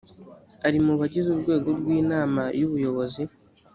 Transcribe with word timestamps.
ari 0.67 0.79
mu 0.85 0.93
bagize 0.99 1.27
urwego 1.31 1.67
rw 1.79 1.87
‘inama 2.01 2.41
y 2.59 2.61
‘ubuyobozi. 2.67 3.23